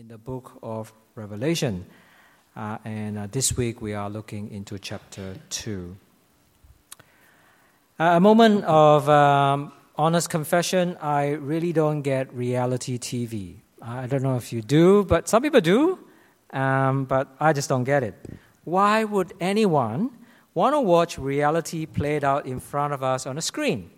[0.00, 1.84] in the book of Revelation.
[2.56, 5.94] Uh, and uh, this week we are looking into chapter 2.
[7.98, 13.56] Uh, a moment of um, honest confession I really don't get reality TV.
[13.82, 15.98] I don't know if you do, but some people do,
[16.54, 18.14] um, but I just don't get it.
[18.64, 20.16] Why would anyone
[20.54, 23.90] want to watch reality played out in front of us on a screen?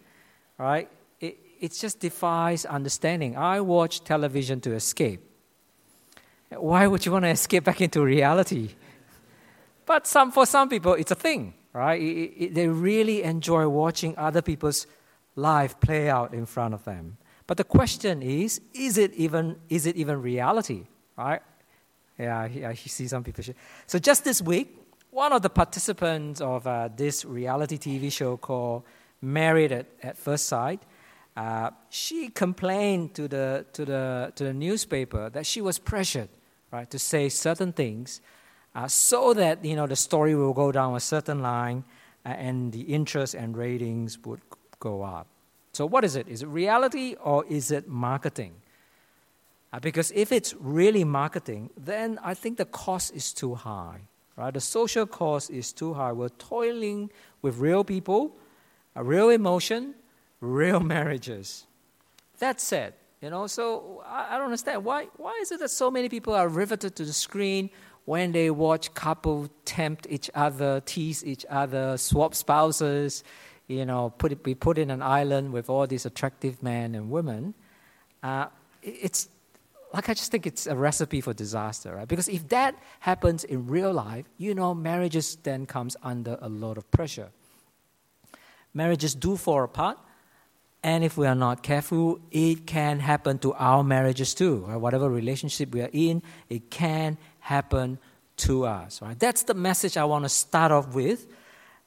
[0.59, 0.89] Right?
[1.21, 3.37] It, it just defies understanding.
[3.37, 5.29] I watch television to escape.
[6.59, 8.71] Why would you want to escape back into reality?
[9.87, 12.01] But some, for some people, it's a thing, right?
[12.01, 14.87] It, it, they really enjoy watching other people's
[15.37, 17.17] life play out in front of them.
[17.47, 20.85] But the question is, is it even, is it even reality,
[21.17, 21.43] right?
[22.19, 23.43] Yeah, I see some people.
[23.87, 24.79] So just this week,
[25.11, 28.85] one of the participants of uh, this reality TV show called
[29.21, 30.83] Married at, at First Sight,
[31.37, 36.29] uh, she complained to the, to, the, to the newspaper that she was pressured
[36.73, 38.21] right, to say certain things
[38.75, 41.85] uh, so that you know the story will go down a certain line
[42.25, 44.41] uh, and the interest and ratings would
[44.81, 45.27] go up.
[45.73, 46.29] So, what is it?
[46.29, 48.55] Is it reality or is it marketing?
[49.73, 54.01] Uh, because if it's really marketing, then I think the cost is too high.
[54.37, 54.53] Right?
[54.53, 56.13] The social cost is too high.
[56.13, 57.11] We're toiling
[57.43, 58.37] with real people,
[58.97, 59.95] a real emotion,
[60.41, 61.67] real marriages.
[62.39, 65.07] That said, you know, so I, I don't understand why.
[65.17, 67.71] Why is it that so many people are riveted to the screen
[68.05, 73.23] when they watch couple tempt each other, tease each other, swap spouses,
[73.69, 77.11] you know, put it, be put in an island with all these attractive men and
[77.11, 77.55] women?
[78.25, 78.47] Uh,
[78.83, 79.29] it's
[79.93, 82.09] like I just think it's a recipe for disaster, right?
[82.09, 86.77] Because if that happens in real life, you know, marriages then comes under a lot
[86.77, 87.31] of pressure.
[88.75, 89.99] Marriages do fall apart
[90.83, 94.65] and if we are not careful, it can happen to our marriages too.
[94.67, 94.77] Right?
[94.77, 97.99] Whatever relationship we are in, it can happen
[98.39, 99.01] to us.
[99.01, 99.19] Right?
[99.19, 101.27] That's the message I want to start off with.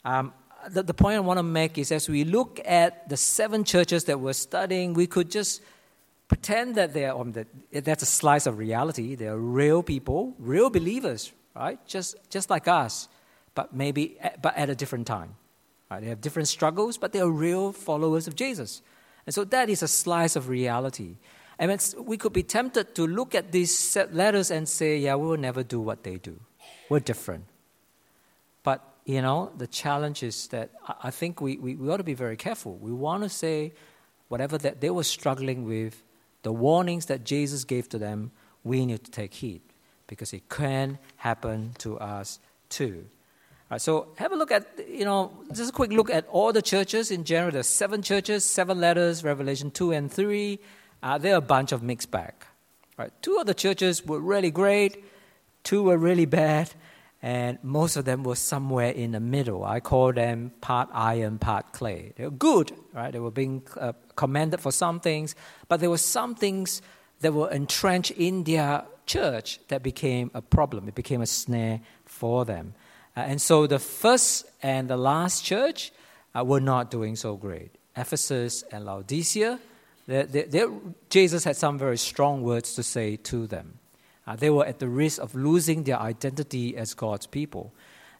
[0.05, 0.33] Um,
[0.69, 4.05] the, the point I want to make is as we look at the seven churches
[4.05, 5.61] that we're studying, we could just
[6.27, 9.15] pretend that they're um, that, that's a slice of reality.
[9.15, 11.85] They're real people, real believers, right?
[11.85, 13.09] Just just like us,
[13.53, 15.35] but maybe but at a different time.
[15.95, 16.03] Right?
[16.03, 18.81] They have different struggles, but they are real followers of Jesus.
[19.25, 21.15] And so that is a slice of reality.
[21.57, 25.37] And we could be tempted to look at these letters and say, yeah, we will
[25.37, 26.37] never do what they do.
[26.89, 27.45] We're different.
[28.63, 32.13] But, you know, the challenge is that I think we, we, we ought to be
[32.13, 32.75] very careful.
[32.75, 33.71] We want to say
[34.27, 36.03] whatever that they were struggling with,
[36.43, 38.31] the warnings that Jesus gave to them,
[38.65, 39.61] we need to take heed
[40.07, 43.05] because it can happen to us too.
[43.69, 46.61] Right, so have a look at, you know, just a quick look at all the
[46.61, 47.51] churches in general.
[47.51, 50.59] There's seven churches, seven letters, Revelation 2 and 3.
[51.01, 52.33] Uh, they're a bunch of mixed bag.
[52.97, 55.03] Right, two of the churches were really great,
[55.63, 56.71] two were really bad,
[57.21, 59.65] and most of them were somewhere in the middle.
[59.65, 62.13] I call them part iron, part clay.
[62.15, 63.11] They were good, right?
[63.11, 65.35] They were being uh, commended for some things,
[65.67, 66.81] but there were some things
[67.21, 70.87] that were entrenched in their church that became a problem.
[70.87, 72.75] It became a snare for them.
[73.15, 75.91] Uh, and so the first and the last church
[76.37, 77.71] uh, were not doing so great.
[77.95, 79.59] Ephesus and Laodicea,
[80.07, 80.65] they, they,
[81.09, 83.79] Jesus had some very strong words to say to them.
[84.27, 87.73] Uh, they were at the risk of losing their identity as God's people.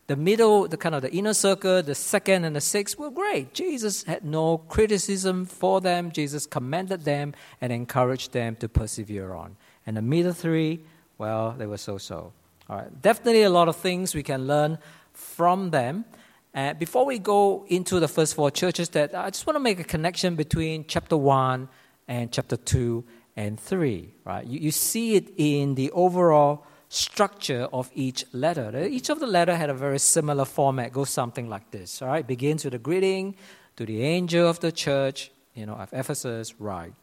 [0.08, 3.56] The middle, the kind of the inner circle, the second and the sixth were great.
[3.56, 6.12] Jesus had no criticism for them.
[6.12, 9.58] Jesus commended them and encouraged them to persevere on.
[9.86, 10.82] And the middle three,
[11.18, 12.34] well, they were so so.
[12.70, 14.80] All right, definitely a lot of things we can learn
[15.14, 16.06] from them.
[16.54, 19.80] Uh, before we go into the first four churches, that I just want to make
[19.80, 21.70] a connection between chapter one
[22.08, 23.04] and chapter two
[23.36, 24.14] and three.
[24.24, 28.86] Right, you, you see it in the overall structure of each letter.
[28.86, 30.92] Each of the letter had a very similar format.
[30.92, 32.02] Goes something like this.
[32.02, 33.36] All right, begins with a greeting
[33.76, 36.60] to the angel of the church, you know, of Ephesus.
[36.60, 36.94] Right,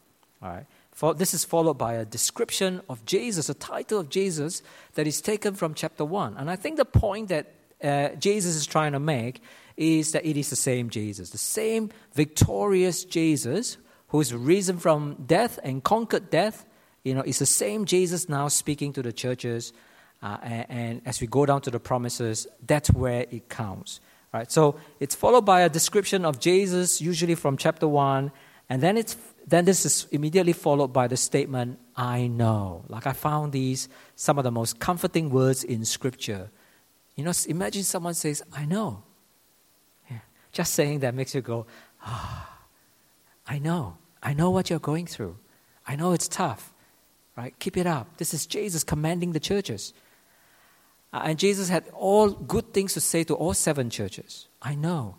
[0.43, 0.67] all right.
[0.93, 4.63] For, this is followed by a description of Jesus, a title of Jesus
[4.95, 6.37] that is taken from chapter 1.
[6.37, 7.53] And I think the point that
[7.83, 9.43] uh, Jesus is trying to make
[9.77, 13.79] is that it is the same Jesus, the same victorious Jesus
[14.09, 16.67] who is risen from death and conquered death.
[17.03, 19.73] You know, it's the same Jesus now speaking to the churches.
[20.23, 24.01] Uh, and, and, as we go down to the promises, that's where it counts.
[24.33, 24.53] Right?
[24.53, 28.31] So it's followed by a description of Jesus, usually from chapter 1,
[28.69, 29.17] and then it's
[29.47, 32.85] then this is immediately followed by the statement, I know.
[32.89, 36.51] Like I found these some of the most comforting words in Scripture.
[37.17, 39.03] You know, imagine someone says, I know.
[40.11, 40.19] Yeah.
[40.53, 41.67] Just saying that makes you go,
[42.03, 42.59] ah,
[43.47, 43.99] I know.
[44.23, 45.37] I know what you're going through.
[45.87, 46.73] I know it's tough.
[47.37, 47.55] right?
[47.59, 48.17] Keep it up.
[48.19, 49.93] This is Jesus commanding the churches.
[51.13, 54.49] And Jesus had all good things to say to all seven churches.
[54.63, 55.17] I know.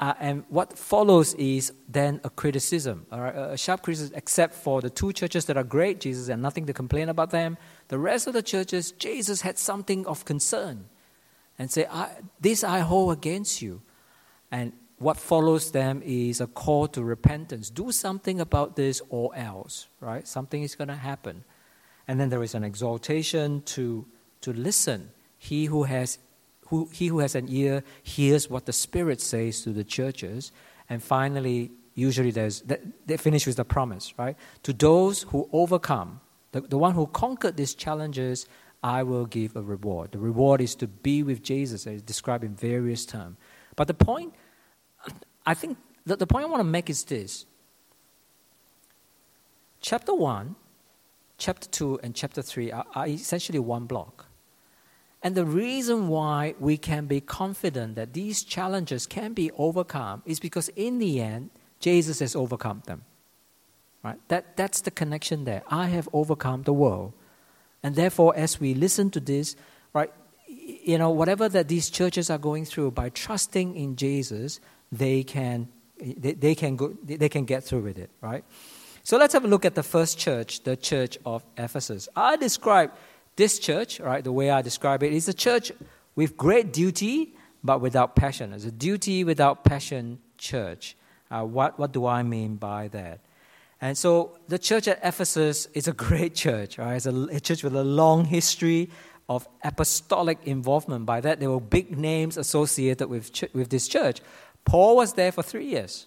[0.00, 5.12] Uh, and what follows is then a criticism, a sharp criticism, except for the two
[5.12, 6.00] churches that are great.
[6.00, 7.58] Jesus had nothing to complain about them.
[7.88, 10.86] The rest of the churches, Jesus had something of concern
[11.58, 11.86] and say,
[12.40, 13.82] This I hold against you.
[14.50, 17.68] And what follows them is a call to repentance.
[17.68, 20.26] Do something about this or else, right?
[20.26, 21.44] Something is going to happen.
[22.08, 24.06] And then there is an exhortation to,
[24.40, 25.10] to listen.
[25.36, 26.18] He who has
[26.70, 30.52] who, he who has an ear hears what the Spirit says to the churches.
[30.88, 32.62] And finally, usually there's,
[33.06, 34.36] they finish with the promise, right?
[34.62, 36.20] To those who overcome,
[36.52, 38.46] the, the one who conquered these challenges,
[38.84, 40.12] I will give a reward.
[40.12, 43.36] The reward is to be with Jesus, as described in various terms.
[43.74, 44.32] But the point,
[45.44, 45.76] I think,
[46.06, 47.46] the, the point I want to make is this.
[49.80, 50.54] Chapter 1,
[51.36, 54.29] chapter 2, and chapter 3 are, are essentially one block.
[55.22, 60.40] And the reason why we can be confident that these challenges can be overcome is
[60.40, 63.04] because in the end, Jesus has overcome them.
[64.02, 64.18] Right?
[64.28, 65.62] That, that's the connection there.
[65.68, 67.12] I have overcome the world.
[67.82, 69.56] And therefore, as we listen to this,
[69.92, 70.10] right,
[70.46, 75.68] you know, whatever that these churches are going through, by trusting in Jesus, they can,
[75.98, 78.44] they, they can, go, they can get through with it, right?
[79.02, 82.08] So let's have a look at the first church, the church of Ephesus.
[82.16, 82.92] I describe
[83.40, 85.72] this church, right, the way I describe it, is a church
[86.14, 87.34] with great duty
[87.64, 88.52] but without passion.
[88.52, 90.96] It's a duty without passion church.
[91.30, 93.20] Uh, what, what do I mean by that?
[93.80, 96.96] And so the church at Ephesus is a great church, right?
[96.96, 98.90] It's a, a church with a long history
[99.26, 101.06] of apostolic involvement.
[101.06, 104.20] By that, there were big names associated with, ch- with this church.
[104.66, 106.06] Paul was there for three years,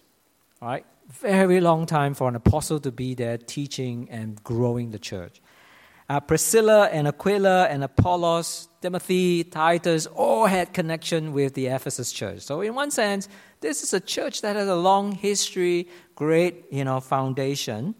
[0.62, 0.86] right?
[1.08, 5.40] Very long time for an apostle to be there teaching and growing the church.
[6.06, 12.40] Uh, Priscilla and Aquila and Apollos, Timothy, Titus all had connection with the Ephesus church.
[12.40, 13.26] So in one sense,
[13.60, 17.94] this is a church that has a long history, great you know foundation.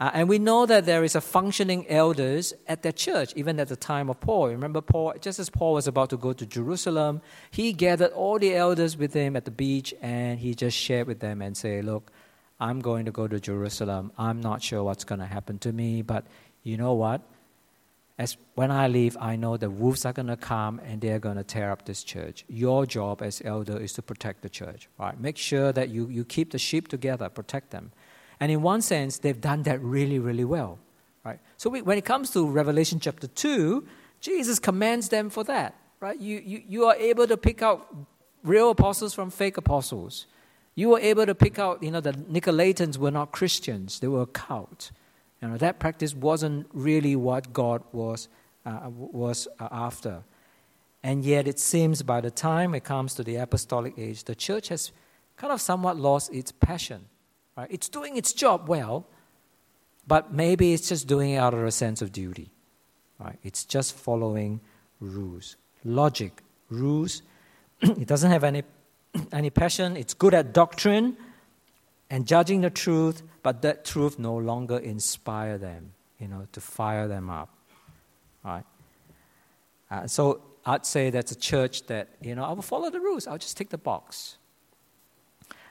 [0.00, 3.68] Uh, and we know that there is a functioning elders at that church, even at
[3.68, 4.48] the time of Paul.
[4.48, 8.56] Remember, Paul, just as Paul was about to go to Jerusalem, he gathered all the
[8.56, 12.10] elders with him at the beach, and he just shared with them and say, "Look,
[12.58, 14.12] I'm going to go to Jerusalem.
[14.18, 16.26] I'm not sure what's going to happen to me, but
[16.62, 17.22] you know what?
[18.18, 21.36] As when I leave, I know the wolves are going to come and they're going
[21.36, 22.44] to tear up this church.
[22.48, 25.18] Your job as elder is to protect the church, right?
[25.18, 27.92] Make sure that you, you keep the sheep together, protect them.
[28.38, 30.78] And in one sense, they've done that really, really well,
[31.24, 31.38] right?
[31.56, 33.86] So we, when it comes to Revelation chapter 2,
[34.20, 36.18] Jesus commands them for that, right?
[36.20, 37.94] You, you, you are able to pick out
[38.44, 40.26] real apostles from fake apostles.
[40.74, 44.22] You were able to pick out, you know, the Nicolaitans were not Christians, they were
[44.22, 44.90] a cult.
[45.40, 48.28] You know, that practice wasn't really what God was,
[48.66, 50.22] uh, was uh, after.
[51.02, 54.68] And yet, it seems by the time it comes to the apostolic age, the church
[54.68, 54.92] has
[55.36, 57.06] kind of somewhat lost its passion.
[57.56, 57.68] Right?
[57.70, 59.06] It's doing its job well,
[60.06, 62.50] but maybe it's just doing it out of a sense of duty.
[63.18, 63.38] Right?
[63.42, 64.60] It's just following
[65.00, 67.22] rules, logic, rules.
[67.80, 68.62] it doesn't have any,
[69.32, 69.96] any passion.
[69.96, 71.16] It's good at doctrine
[72.10, 77.06] and judging the truth, but that truth no longer inspire them, you know, to fire
[77.06, 77.48] them up.
[78.44, 78.64] Right?
[79.90, 83.26] Uh, so I'd say that's a church that, you know, I will follow the rules.
[83.26, 84.36] I'll just tick the box.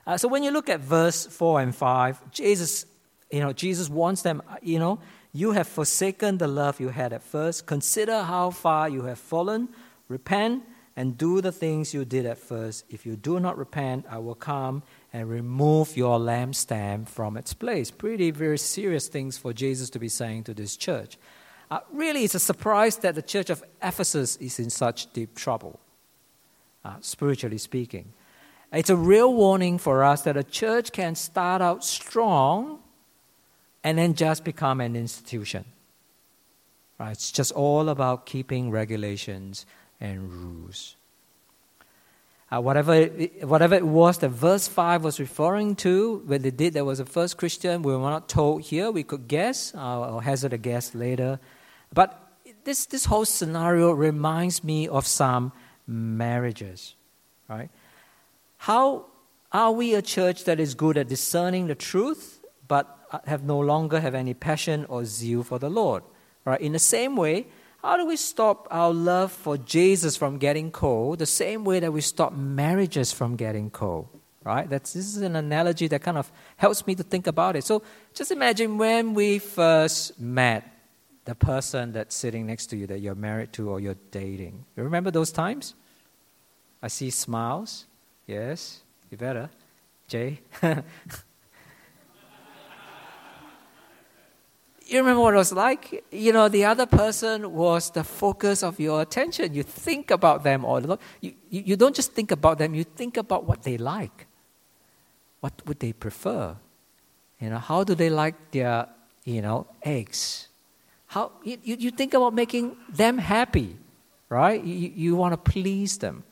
[0.06, 2.86] Uh, so when you look at verse 4 and 5, Jesus,
[3.30, 4.98] you know, Jesus wants them, uh, you know,
[5.32, 7.66] you have forsaken the love you had at first.
[7.66, 9.68] Consider how far you have fallen.
[10.08, 10.64] Repent
[10.96, 12.84] and do the things you did at first.
[12.90, 17.90] If you do not repent, I will come and remove your lampstand from its place.
[17.90, 21.18] Pretty, very serious things for Jesus to be saying to this church.
[21.70, 25.80] Uh, really, it's a surprise that the church of Ephesus is in such deep trouble,
[26.84, 28.12] uh, spiritually speaking.
[28.72, 32.78] It's a real warning for us that a church can start out strong
[33.82, 35.64] and then just become an institution.
[36.98, 37.12] Right?
[37.12, 39.66] It's just all about keeping regulations
[40.00, 40.96] and rules
[42.52, 46.72] uh, whatever, it, whatever it was that verse 5 was referring to, when they did,
[46.74, 47.82] there was a first Christian.
[47.82, 48.90] We were not told here.
[48.90, 49.72] We could guess.
[49.74, 51.38] Uh, I'll hazard a guess later.
[51.92, 52.30] But
[52.64, 55.52] this, this whole scenario reminds me of some
[55.86, 56.94] marriages,
[57.48, 57.70] right?
[58.58, 59.06] How
[59.52, 64.00] are we a church that is good at discerning the truth, but have no longer
[64.00, 66.02] have any passion or zeal for the Lord?
[66.44, 66.60] Right?
[66.60, 67.46] In the same way,
[67.82, 71.92] how do we stop our love for Jesus from getting cold the same way that
[71.92, 74.08] we stop marriages from getting cold?
[74.44, 74.68] right?
[74.68, 77.64] That's, this is an analogy that kind of helps me to think about it.
[77.64, 77.82] So
[78.14, 80.68] just imagine when we first met
[81.24, 84.64] the person that's sitting next to you that you're married to or you're dating.
[84.76, 85.74] You remember those times?
[86.82, 87.86] I see smiles.
[88.26, 89.50] Yes, you better.
[90.08, 90.40] Jay?
[94.90, 96.04] you remember what it was like?
[96.10, 99.54] You know, the other person was the focus of your attention.
[99.54, 100.98] You think about them all along.
[101.20, 104.26] You, you, you don't just think about them, you think about what they like.
[105.40, 106.56] What would they prefer?
[107.40, 108.86] You know, how do they like their,
[109.24, 110.48] you know, eggs?
[111.06, 113.76] How, you, you think about making them happy,
[114.28, 114.62] right?
[114.62, 116.24] You, you want to please them.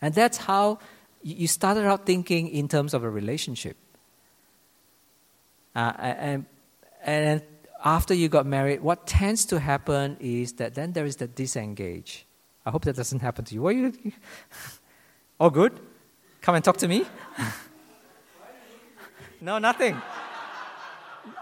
[0.00, 0.78] And that's how
[1.22, 3.76] you started out thinking in terms of a relationship.
[5.74, 6.46] Uh, and,
[7.04, 7.42] and
[7.84, 12.26] after you got married, what tends to happen is that then there is the disengage.
[12.64, 13.62] I hope that doesn't happen to you.
[13.62, 13.92] What you?
[15.40, 15.80] All good?
[16.40, 17.04] Come and talk to me.
[19.40, 20.00] no, nothing.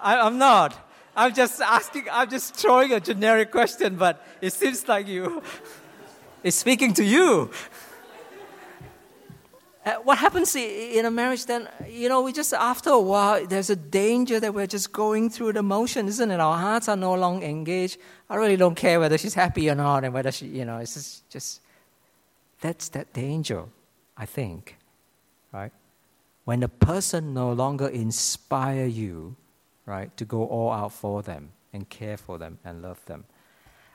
[0.03, 0.89] I, I'm not.
[1.15, 2.07] I'm just asking.
[2.11, 5.43] I'm just throwing a generic question, but it seems like you.
[6.43, 7.51] It's speaking to you.
[9.83, 11.67] Uh, what happens in a marriage then?
[11.89, 15.55] You know, we just, after a while, there's a danger that we're just going through
[15.55, 16.39] the motion, isn't it?
[16.39, 17.99] Our hearts are no longer engaged.
[18.29, 20.95] I really don't care whether she's happy or not, and whether she, you know, it's
[20.95, 21.61] just, just
[22.61, 23.65] that's that danger,
[24.19, 24.77] I think,
[25.51, 25.73] right?
[26.45, 29.35] When the person no longer inspire you,
[29.87, 33.25] right, to go all out for them and care for them and love them.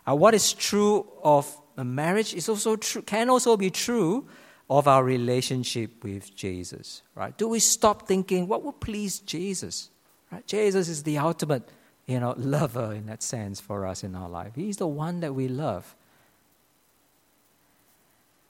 [0.08, 4.26] Uh, what is true of a marriage is also true, can also be true
[4.70, 7.38] of our relationship with Jesus, right?
[7.38, 9.90] Do we stop thinking what would please Jesus?
[10.32, 10.46] Right?
[10.48, 11.70] Jesus is the ultimate,
[12.08, 14.54] you know, lover in that sense for us in our life.
[14.56, 15.96] He's the one that we love.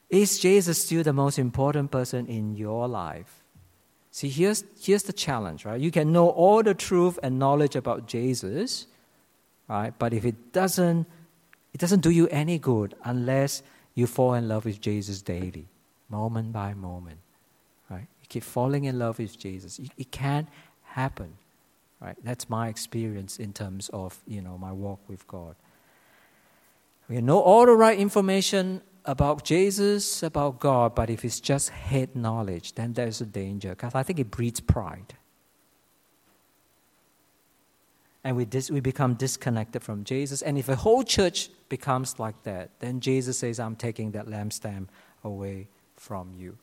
[0.10, 3.44] Is Jesus still the most important person in your life?
[4.12, 5.82] See, here's, here's the challenge, right?
[5.82, 8.88] You can know all the truth and knowledge about Jesus,
[9.68, 9.94] right?
[10.00, 11.06] But if it doesn't,
[11.74, 13.62] it doesn't do you any good unless
[13.94, 15.68] you fall in love with Jesus daily
[16.10, 17.20] moment by moment.
[17.90, 18.08] Right?
[18.22, 19.80] You keep falling in love with Jesus.
[19.98, 20.48] It can't
[20.84, 21.34] happen.
[22.00, 22.16] Right?
[22.24, 25.56] That's my experience in terms of you know my walk with God.
[27.08, 32.16] We know all the right information about Jesus, about God, but if it's just head
[32.16, 35.14] knowledge, then there's a danger because I think it breeds pride.
[38.24, 40.42] And we, dis- we become disconnected from Jesus.
[40.42, 44.88] And if a whole church becomes like that, then Jesus says, I'm taking that lampstand
[45.24, 46.58] away from you.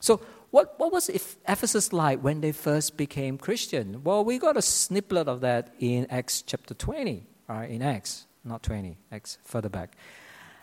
[0.00, 4.02] So, what, what was Ephesus like when they first became Christian?
[4.04, 7.70] Well, we got a snippet of that in Acts chapter 20, right?
[7.70, 9.96] In Acts, not 20, Acts further back.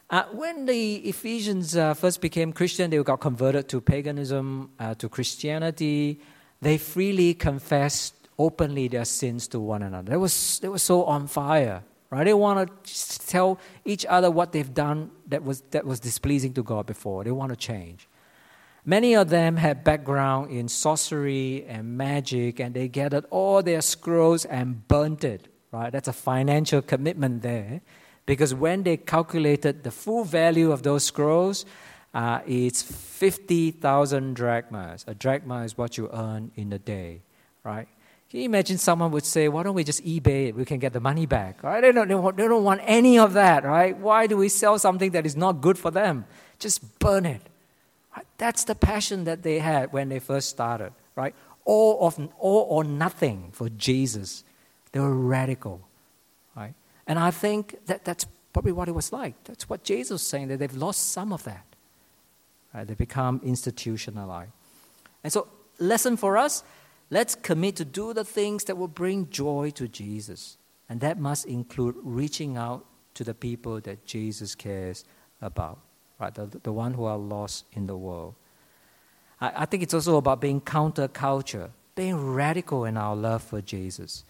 [0.10, 5.10] Uh, when the Ephesians uh, first became Christian, they got converted to paganism, uh, to
[5.10, 6.20] Christianity.
[6.62, 10.12] They freely confessed openly their sins to one another.
[10.12, 12.25] They, was, they were so on fire, right?
[12.25, 16.63] They want to tell each other what they've done that was, that was displeasing to
[16.63, 17.24] God before.
[17.24, 18.08] They want to change.
[18.86, 24.46] Many of them had background in sorcery and magic, and they gathered all their scrolls
[24.46, 25.48] and burnt it.
[25.72, 25.91] Right?
[25.91, 27.82] That's a financial commitment there,
[28.27, 31.65] because when they calculated the full value of those scrolls,
[32.13, 35.03] uh, it's fifty thousand drachmas.
[35.08, 37.22] A drachma is what you earn in a day,
[37.63, 37.88] right?
[38.34, 40.56] Can you imagine someone would say, "Why don't we just eBay it?
[40.56, 41.82] We can get the money back." Right?
[41.82, 43.96] They don't, they don't want any of that, right?
[43.96, 46.25] Why do we sell something that is not good for them?
[46.58, 47.44] Just burn it.
[48.18, 48.25] Right?
[48.40, 51.36] That's the passion that they had when they first started, right?
[51.63, 54.44] All, of, all or nothing for Jesus.
[54.94, 55.88] They were radical,
[56.56, 56.74] right?
[57.06, 59.36] And I think that that's probably what it was like.
[59.44, 61.68] That's what Jesus was saying, that they've lost some of that.
[62.74, 62.88] Right?
[62.88, 64.54] They become institutionalized.
[65.24, 66.63] And so, lesson for us,
[67.13, 70.58] let's commit to do the things that will bring joy to Jesus.
[70.89, 75.05] And that must include reaching out to the people that Jesus cares
[75.41, 75.79] about
[76.24, 76.34] right?
[76.34, 78.36] The, the one who are lost in the world.
[79.41, 84.24] I, I think it's also about being counterculture, being radical in our love for Jesus.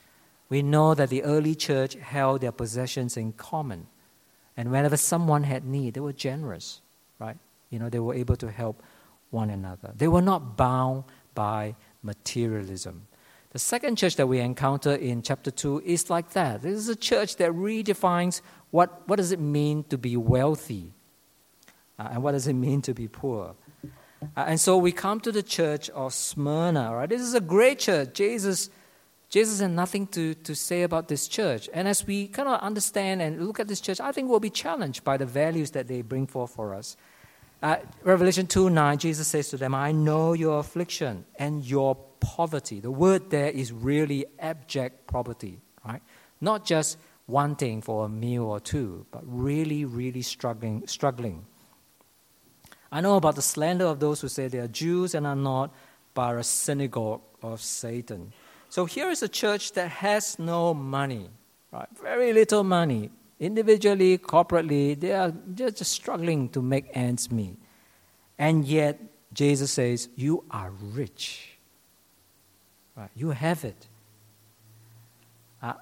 [0.49, 3.87] We know that the early church held their possessions in common.
[4.57, 6.81] And whenever someone had need, they were generous,
[7.19, 7.37] right?
[7.69, 8.83] You know, they were able to help
[9.31, 9.93] one another.
[9.95, 13.07] They were not bound by materialism.
[13.51, 16.61] The second church that we encounter in chapter 2 is like that.
[16.63, 18.41] This is a church that redefines
[18.71, 20.93] what, what does it mean to be wealthy
[21.99, 23.55] uh, and what does it mean to be poor?
[24.35, 27.09] Uh, and so we come to the church of Smyrna, right?
[27.09, 28.13] This is a great church.
[28.13, 28.69] Jesus,
[29.29, 31.69] Jesus had nothing to, to say about this church.
[31.73, 34.49] And as we kind of understand and look at this church, I think we'll be
[34.49, 36.97] challenged by the values that they bring forth for us.
[37.63, 42.81] Uh, Revelation 2 9, Jesus says to them, I know your affliction and your poverty.
[42.81, 46.01] The word there is really abject poverty, right?
[46.41, 51.45] Not just wanting for a meal or two, but really, really struggling, struggling.
[52.91, 55.73] I know about the slander of those who say they are Jews and are not,
[56.13, 58.33] but a synagogue of Satan.
[58.67, 61.29] So here is a church that has no money,
[61.71, 61.87] right?
[62.01, 63.09] Very little money.
[63.43, 67.57] Individually, corporately, they are just struggling to make ends meet.
[68.39, 69.01] And yet,
[69.33, 71.57] Jesus says, You are rich.
[72.95, 73.09] Right?
[73.13, 73.87] You have it.
[75.61, 75.73] Uh,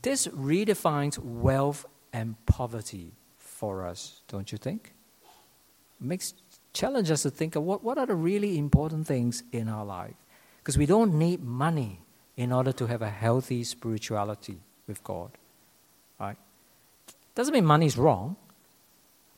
[0.00, 4.94] this redefines wealth and poverty for us, don't you think?
[6.00, 6.32] Makes
[6.72, 10.16] challenge us to think of what, what are the really important things in our life.
[10.56, 12.00] Because we don't need money
[12.38, 15.32] in order to have a healthy spirituality with God.
[16.18, 16.38] Right?
[17.34, 18.36] Doesn't mean money is wrong,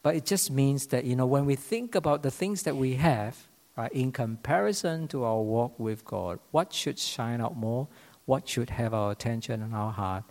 [0.02, 2.94] but it just means that, you know, when we think about the things that we
[2.94, 3.46] have,
[3.76, 7.88] right, in comparison to our walk with God, what should shine out more?
[8.24, 10.24] What should have our attention and our heart?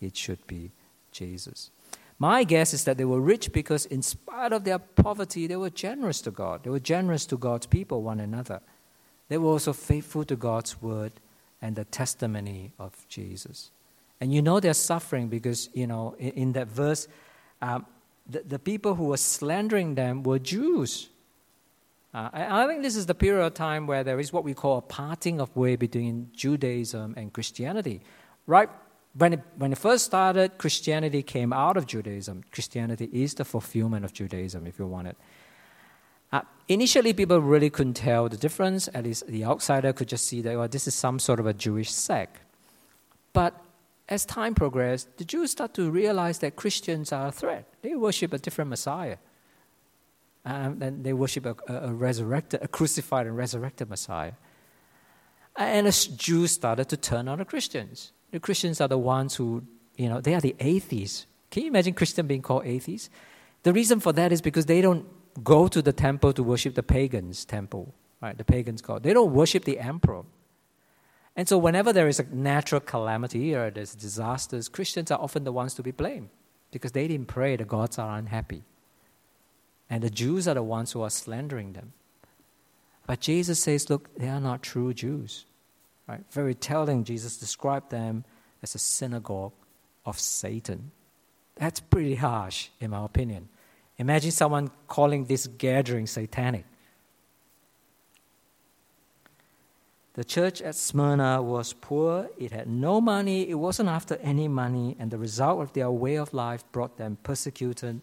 [0.00, 0.72] It should be
[1.10, 1.70] Jesus.
[2.18, 5.70] My guess is that they were rich because, in spite of their poverty, they were
[5.70, 6.62] generous to God.
[6.62, 8.60] They were generous to God's people, one another.
[9.28, 11.12] They were also faithful to God's word
[11.60, 13.70] and the testimony of Jesus.
[14.22, 17.08] And you know they're suffering because, you know, in, in that verse,
[17.60, 17.86] um,
[18.24, 21.08] the, the people who were slandering them were Jews.
[22.14, 24.54] Uh, I, I think this is the period of time where there is what we
[24.54, 28.00] call a parting of way between Judaism and Christianity.
[28.46, 28.68] Right
[29.18, 32.44] when it, when it first started, Christianity came out of Judaism.
[32.52, 35.16] Christianity is the fulfillment of Judaism, if you want it.
[36.30, 38.88] Uh, initially, people really couldn't tell the difference.
[38.94, 41.52] At least the outsider could just see that well, this is some sort of a
[41.52, 42.38] Jewish sect.
[43.32, 43.60] But
[44.12, 47.64] as time progressed, the Jews start to realize that Christians are a threat.
[47.80, 49.16] They worship a different Messiah.
[50.44, 54.32] Um, and they worship a, a, resurrected, a crucified and resurrected Messiah.
[55.56, 58.12] And the Jews started to turn on the Christians.
[58.32, 59.64] The Christians are the ones who,
[59.96, 61.26] you know, they are the atheists.
[61.50, 63.08] Can you imagine Christian being called atheists?
[63.62, 65.06] The reason for that is because they don't
[65.42, 68.36] go to the temple to worship the pagans' temple, right?
[68.36, 69.04] The pagans' god.
[69.04, 70.24] They don't worship the emperor.
[71.34, 75.52] And so, whenever there is a natural calamity or there's disasters, Christians are often the
[75.52, 76.28] ones to be blamed
[76.70, 78.64] because they didn't pray, the gods are unhappy.
[79.88, 81.92] And the Jews are the ones who are slandering them.
[83.06, 85.44] But Jesus says, look, they are not true Jews.
[86.06, 86.24] Right?
[86.30, 88.24] Very telling, Jesus described them
[88.62, 89.52] as a synagogue
[90.04, 90.90] of Satan.
[91.56, 93.48] That's pretty harsh, in my opinion.
[93.98, 96.64] Imagine someone calling this gathering satanic.
[100.14, 104.94] The church at Smyrna was poor, it had no money, it wasn't after any money,
[104.98, 108.02] and the result of their way of life brought them persecution,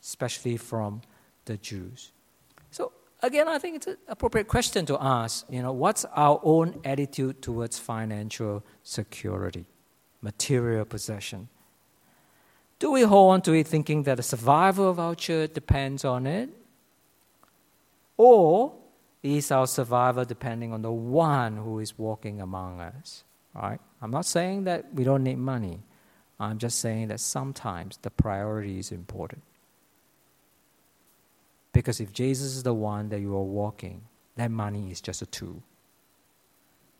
[0.00, 1.02] especially from
[1.44, 2.12] the Jews.
[2.70, 6.80] So, again, I think it's an appropriate question to ask you know, what's our own
[6.84, 9.66] attitude towards financial security,
[10.22, 11.48] material possession?
[12.78, 16.28] Do we hold on to it thinking that the survival of our church depends on
[16.28, 16.50] it?
[18.16, 18.72] Or
[19.22, 23.24] is our survival depending on the one who is walking among us?
[23.54, 23.80] Right?
[24.02, 25.80] I'm not saying that we don't need money.
[26.38, 29.42] I'm just saying that sometimes the priority is important.
[31.72, 34.02] Because if Jesus is the one that you are walking,
[34.36, 35.62] that money is just a tool.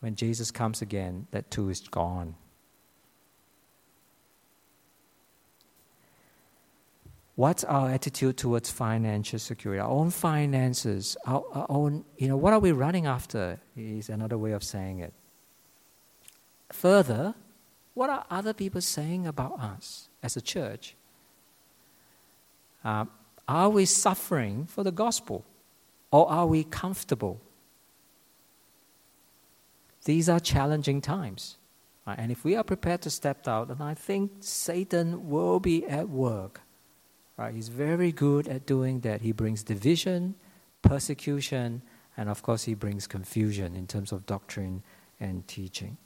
[0.01, 2.35] When Jesus comes again, that tool is gone.
[7.37, 12.53] What's our attitude towards financial security, our own finances, our, our, own, you know, what
[12.53, 15.13] are we running after is another way of saying it.
[16.73, 17.35] Further,
[17.95, 20.97] what are other people saying about us as a church?
[22.83, 23.05] Uh,
[23.47, 25.45] are we suffering for the gospel
[26.11, 27.41] or are we comfortable?
[30.05, 31.59] These are challenging times.
[32.07, 32.19] Right?
[32.19, 36.09] And if we are prepared to step out, then I think Satan will be at
[36.09, 36.63] work
[37.37, 37.55] Right?
[37.55, 39.21] He's very good at doing that.
[39.21, 40.35] He brings division,
[40.83, 41.83] persecution,
[42.17, 44.83] and of course, he brings confusion in terms of doctrine
[45.21, 45.99] and teaching.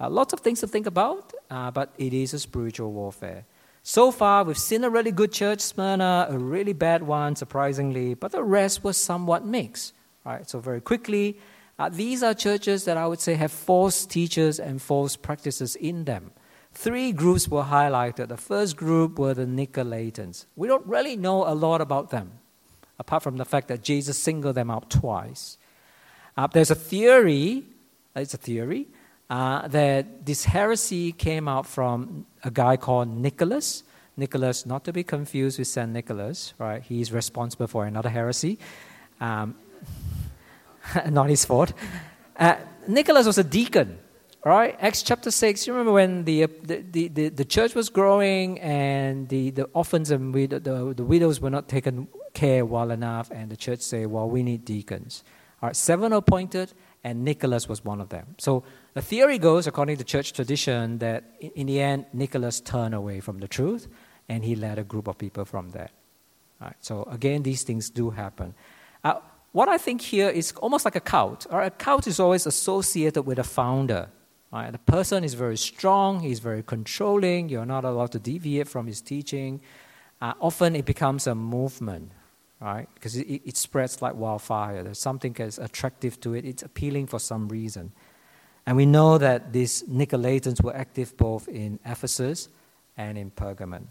[0.00, 3.44] Uh, lots of things to think about, uh, but it is a spiritual warfare.
[3.84, 8.32] So far, we've seen a really good church, Smyrna, a really bad one, surprisingly, but
[8.32, 9.94] the rest was somewhat mixed.
[10.24, 10.48] Right?
[10.48, 11.38] So, very quickly,
[11.78, 16.04] uh, these are churches that I would say have false teachers and false practices in
[16.04, 16.30] them.
[16.74, 18.28] Three groups were highlighted.
[18.28, 20.46] The first group were the Nicolaitans.
[20.56, 22.32] We don't really know a lot about them,
[22.98, 25.58] apart from the fact that Jesus singled them out twice.
[26.36, 27.64] Uh, there's a theory,
[28.16, 28.88] it's a theory,
[29.28, 33.84] uh, that this heresy came out from a guy called Nicholas.
[34.16, 35.90] Nicholas, not to be confused with St.
[35.90, 36.82] Nicholas, right?
[36.82, 38.58] He's responsible for another heresy.
[39.20, 39.54] Um,
[41.10, 41.72] not his fault.
[42.36, 42.56] Uh,
[42.86, 43.98] Nicholas was a deacon,
[44.50, 44.76] right?
[44.80, 49.50] Acts chapter 6, you remember when the, the, the, the, church was growing and the,
[49.50, 53.56] the orphans and widow, the, the widows were not taken care well enough, and the
[53.56, 55.22] church said, well, we need deacons.
[55.62, 56.72] All right, seven appointed,
[57.04, 58.34] and Nicholas was one of them.
[58.38, 61.24] So the theory goes, according to church tradition, that
[61.54, 63.88] in the end, Nicholas turned away from the truth
[64.28, 65.90] and he led a group of people from there.
[66.60, 68.54] Right, so again, these things do happen.
[69.02, 69.14] Uh,
[69.50, 71.46] what I think here is almost like a cult.
[71.50, 74.08] A cult is always associated with a founder.
[74.52, 74.70] Right?
[74.70, 79.00] The person is very strong, he's very controlling, you're not allowed to deviate from his
[79.00, 79.62] teaching.
[80.20, 82.12] Uh, often it becomes a movement,
[82.60, 82.86] right?
[82.94, 84.82] Because it, it, spreads like wildfire.
[84.82, 87.92] There's something that's attractive to it, it's appealing for some reason.
[88.66, 92.48] And we know that these Nicolaitans were active both in Ephesus
[92.96, 93.86] and in Pergamon.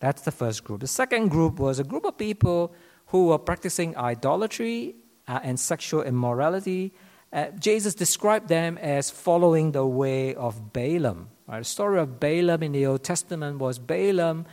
[0.00, 0.80] That's the first group.
[0.80, 2.72] The second group was a group of people
[3.06, 6.94] who were practicing idolatry uh, and sexual immorality.
[7.32, 11.28] Uh, Jesus described them as following the way of Balaam.
[11.46, 11.58] Right?
[11.58, 14.46] The story of Balaam in the Old Testament was Balaam,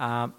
[0.00, 0.34] um,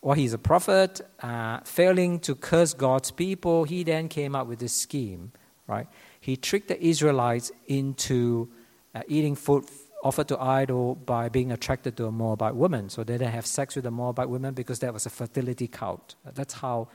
[0.00, 3.64] well, he's a prophet, uh, failing to curse God's people.
[3.64, 5.30] He then came up with this scheme,
[5.68, 5.86] right?
[6.20, 8.48] He tricked the Israelites into
[8.94, 9.64] uh, eating food
[10.02, 12.88] offered to idol by being attracted to a Moabite woman.
[12.88, 16.16] So they didn't have sex with a Moabite woman because that was a fertility cult.
[16.34, 16.88] That's how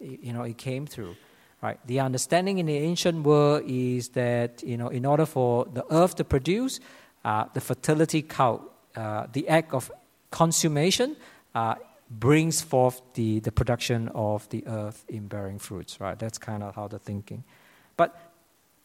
[0.00, 1.16] you know it came through.
[1.62, 1.78] Right.
[1.86, 6.16] The understanding in the ancient world is that you know in order for the earth
[6.16, 6.80] to produce,
[7.24, 8.62] uh, the fertility cult,
[8.94, 9.90] uh, the act of
[10.30, 11.16] consummation,
[11.54, 11.76] uh,
[12.10, 15.98] brings forth the, the production of the earth in bearing fruits.
[16.00, 16.18] Right.
[16.18, 17.42] That's kind of how the thinking.
[17.96, 18.14] But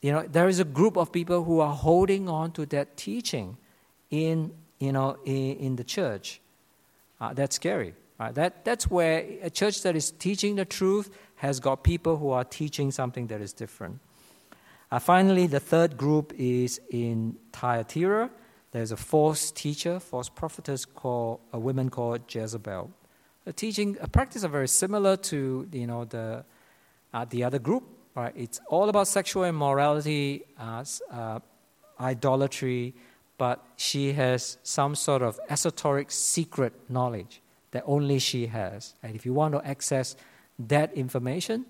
[0.01, 3.57] you know, there is a group of people who are holding on to that teaching
[4.10, 6.41] in, you know, in, in the church.
[7.19, 7.93] Uh, that's scary.
[8.21, 8.36] Right?
[8.36, 12.43] That, that's where a church that is teaching the truth has got people who are
[12.43, 13.99] teaching something that is different.
[14.91, 18.29] Uh, finally, the third group is in Thyatira.
[18.73, 22.91] There's a false teacher, false prophetess called a woman called Jezebel.
[23.47, 26.45] A teaching, a practice are very similar to you know the
[27.15, 27.86] uh, the other group.
[28.13, 28.34] Right?
[28.38, 31.39] It's all about sexual immorality, uh, uh,
[31.99, 32.93] idolatry,
[33.39, 37.40] but she has some sort of esoteric secret knowledge
[37.71, 38.93] that only she has.
[39.01, 40.15] And if you want to access
[40.60, 41.65] that information,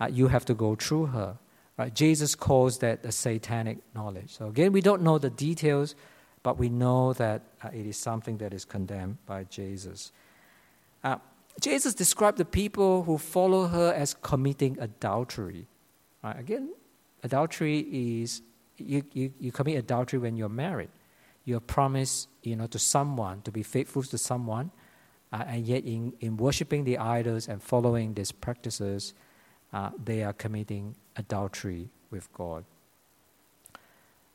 [0.00, 1.38] uh, you have to go through her.
[1.76, 1.92] Right?
[1.92, 4.30] Jesus calls that the satanic knowledge.
[4.32, 5.94] So again, we don't know the details,
[6.42, 10.12] but we know that uh, it is something that is condemned by Jesus.
[11.02, 11.16] Uh,
[11.60, 15.66] Jesus described the people who follow her as committing adultery.
[16.22, 16.38] Right?
[16.38, 16.74] Again,
[17.22, 17.78] adultery
[18.20, 18.42] is
[18.76, 20.90] you, you, you commit adultery when you're married.
[21.44, 24.70] You're promised you know, to someone, to be faithful to someone,
[25.34, 29.14] uh, and yet in, in worshiping the idols and following these practices,
[29.72, 32.64] uh, they are committing adultery with God.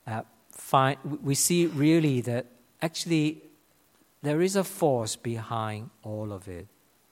[0.06, 2.48] Uh, find, we see really that
[2.82, 3.42] actually
[4.22, 6.68] there is a force behind all of it.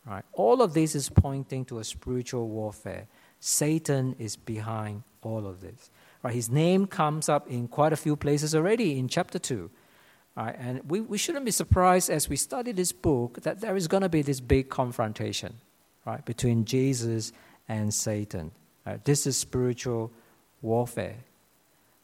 [0.05, 0.25] Right?
[0.33, 3.07] All of this is pointing to a spiritual warfare.
[3.39, 5.89] Satan is behind all of this.
[6.23, 6.33] Right?
[6.33, 9.69] His name comes up in quite a few places already in chapter 2.
[10.37, 10.55] Right?
[10.59, 14.03] And we, we shouldn't be surprised as we study this book that there is going
[14.03, 15.55] to be this big confrontation
[16.05, 17.33] right, between Jesus
[17.67, 18.51] and Satan.
[18.85, 19.03] Right?
[19.03, 20.11] This is spiritual
[20.61, 21.15] warfare.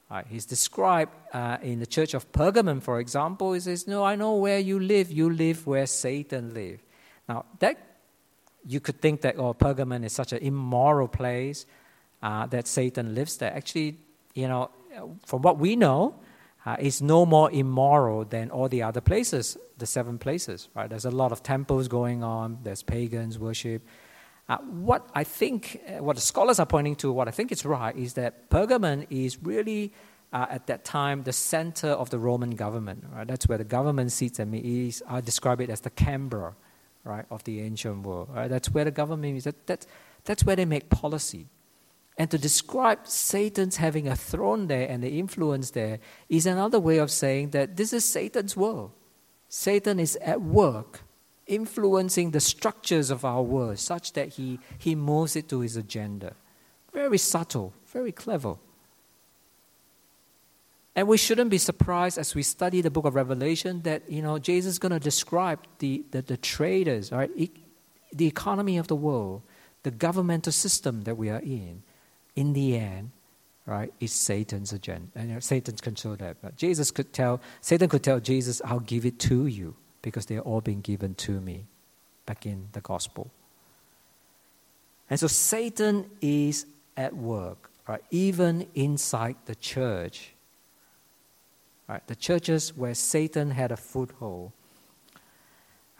[0.10, 0.26] Right?
[0.28, 3.54] He's described uh, in the church of Pergamon, for example.
[3.54, 5.12] He says, No, I know where you live.
[5.12, 6.82] You live where Satan lives.
[7.30, 7.78] Now, that
[8.66, 11.68] you could think that oh, Pergamon is such an immoral place
[12.24, 13.54] uh, that Satan lives there.
[13.54, 13.98] Actually,
[14.34, 14.72] you know,
[15.26, 16.16] from what we know,
[16.66, 20.70] uh, it's no more immoral than all the other places, the seven places.
[20.74, 20.90] Right?
[20.90, 22.60] There's a lot of temples going on.
[22.64, 23.82] There's pagans worship.
[24.48, 27.66] Uh, what I think, uh, what the scholars are pointing to, what I think is
[27.66, 29.94] right, is that Pergamon is really
[30.32, 33.06] uh, at that time the center of the Roman government.
[33.14, 33.28] Right?
[33.28, 35.04] That's where the government sits and is.
[35.08, 36.56] I describe it as the Canberra
[37.04, 38.30] right, of the ancient world.
[38.34, 38.50] Right?
[38.50, 39.44] That's where the government is.
[39.44, 39.86] That, that,
[40.24, 41.48] that's where they make policy.
[42.18, 46.00] And to describe Satan's having a throne there and the influence there
[46.30, 48.92] is another way of saying that this is Satan's world.
[49.50, 51.02] Satan is at work
[51.48, 56.34] influencing the structures of our world such that he, he moves it to his agenda.
[56.94, 58.56] Very subtle, very clever.
[60.96, 64.38] And we shouldn't be surprised as we study the book of Revelation that, you know,
[64.38, 67.32] Jesus is going to describe the, the, the traders, right?
[67.36, 67.52] E-
[68.12, 69.42] the economy of the world,
[69.82, 71.82] the governmental system that we are in.
[72.36, 73.12] In the end,
[73.66, 75.08] right, is Satan's agenda.
[75.16, 76.38] And you know, Satan's control that.
[76.42, 80.38] But Jesus could tell, Satan could tell Jesus, I'll give it to you because they
[80.38, 81.66] are all being given to me.
[82.26, 83.32] back in the gospel.
[85.10, 86.66] And so Satan is
[86.96, 90.34] at work, right, even inside the church.
[91.88, 94.54] Right, the churches where Satan had a foothold.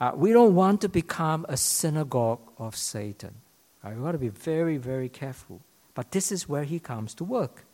[0.00, 3.34] Uh, we don't want to become a synagogue of Satan.
[3.82, 3.94] Right?
[3.94, 5.60] We want to be very, very careful.
[5.94, 7.64] But this is where he comes to work.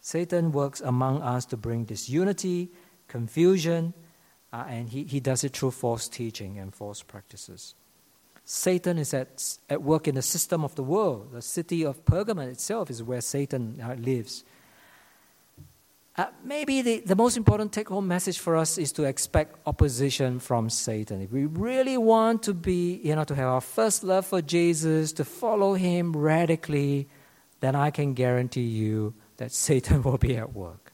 [0.00, 2.70] Satan works among us to bring disunity,
[3.08, 3.94] confusion,
[4.52, 7.74] uh, and he, he does it through false teaching and false practices.
[8.44, 11.32] Satan is at, at work in the system of the world.
[11.32, 14.44] The city of Pergamon itself is where Satan uh, lives.
[16.14, 20.38] Uh, maybe the, the most important take home message for us is to expect opposition
[20.40, 21.22] from Satan.
[21.22, 25.12] If we really want to be, you know, to have our first love for Jesus,
[25.14, 27.08] to follow him radically,
[27.62, 30.92] then I can guarantee you that Satan will be at work.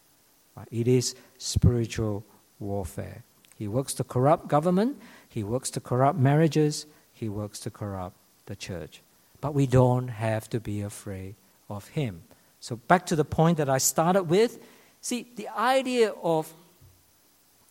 [0.73, 2.25] It is spiritual
[2.59, 3.23] warfare.
[3.55, 8.57] He works to corrupt government, he works to corrupt marriages, he works to corrupt the
[8.57, 9.03] church.
[9.41, 11.37] But we don't have to be afraid
[11.69, 12.23] of him.
[12.61, 14.59] So, back to the point that I started with
[15.01, 16.53] See, the idea of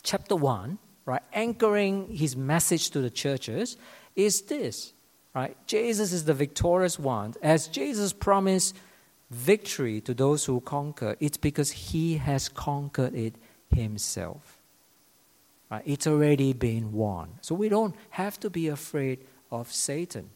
[0.02, 3.76] chapter 1, right, anchoring his message to the churches
[4.16, 4.92] is this,
[5.34, 5.56] right?
[5.66, 7.34] Jesus is the victorious one.
[7.42, 8.74] As Jesus promised
[9.30, 13.34] victory to those who conquer, it's because he has conquered it
[13.70, 14.58] himself.
[15.70, 15.82] Right?
[15.84, 17.38] It's already been won.
[17.42, 19.18] So we don't have to be afraid
[19.50, 20.30] of Satan.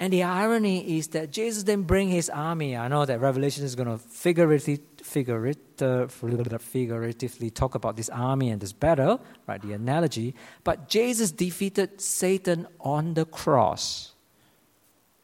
[0.00, 2.76] And the irony is that Jesus didn't bring his army.
[2.76, 8.72] I know that Revelation is going to figuratively, figuratively talk about this army and this
[8.72, 9.60] battle, right?
[9.60, 10.36] The analogy.
[10.62, 14.12] But Jesus defeated Satan on the cross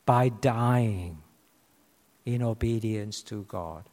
[0.06, 1.18] by dying
[2.24, 3.84] in obedience to God.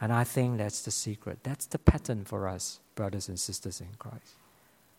[0.00, 1.38] And I think that's the secret.
[1.42, 4.34] That's the pattern for us, brothers and sisters in Christ.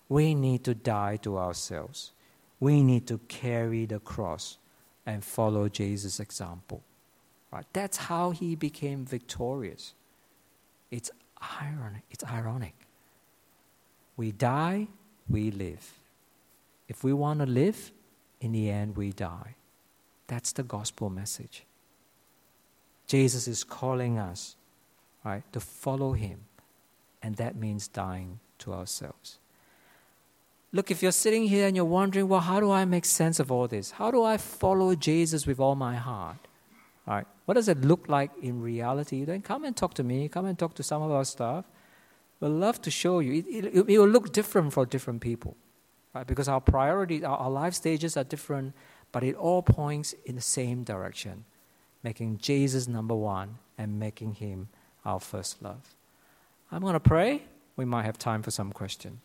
[0.10, 2.12] We need to die to ourselves
[2.60, 4.58] we need to carry the cross
[5.06, 6.82] and follow Jesus' example.
[7.52, 7.66] Right?
[7.74, 9.94] That's how he became victorious.
[10.92, 11.12] It's
[11.62, 12.04] ironic.
[12.10, 12.74] It's ironic.
[14.18, 14.88] We die,
[15.30, 15.94] we live.
[16.88, 17.92] If we want to live,
[18.42, 19.56] in the end we die.
[20.28, 21.64] That's the gospel message.
[23.08, 24.56] Jesus is calling us,
[25.24, 26.42] right, to follow him,
[27.24, 29.40] and that means dying to ourselves.
[30.74, 33.52] Look, if you're sitting here and you're wondering, well, how do I make sense of
[33.52, 33.92] all this?
[33.92, 36.38] How do I follow Jesus with all my heart?
[37.08, 39.24] All right, what does it look like in reality?
[39.24, 40.28] Then come and talk to me.
[40.28, 41.64] Come and talk to some of our staff.
[42.42, 43.46] We'd love to show you.
[43.48, 45.56] It, it, it will look different for different people,
[46.14, 46.28] right?
[46.28, 48.74] Because our priorities, our, our life stages are different,
[49.14, 51.46] but it all points in the same direction,
[52.08, 54.70] making Jesus number one and making Him
[55.04, 55.94] our first love.
[56.72, 57.42] I'm going to pray.
[57.76, 59.20] We might have time for some questions.